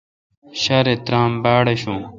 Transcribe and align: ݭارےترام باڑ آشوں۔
ݭارےترام 0.61 1.31
باڑ 1.43 1.65
آشوں۔ 1.73 1.99